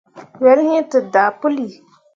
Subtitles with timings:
[0.43, 1.67] Wel iŋ te daa puli.